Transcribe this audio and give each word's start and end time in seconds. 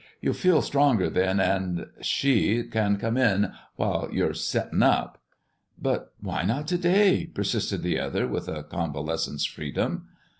"You'll 0.19 0.33
feel 0.33 0.63
stronger 0.63 1.11
then, 1.11 1.39
and 1.39 1.85
she 2.01 2.63
can 2.63 2.97
come 2.97 3.17
in 3.17 3.51
while 3.75 4.09
you're 4.11 4.33
settin' 4.33 4.81
up." 4.81 5.21
"But 5.79 6.13
why 6.19 6.41
not 6.41 6.65
to 6.69 6.79
day?" 6.79 7.27
persisted 7.27 7.83
the 7.83 7.99
other, 7.99 8.27
with 8.27 8.47
a 8.47 8.63
convalescent's 8.63 9.45
freedom. 9.45 10.07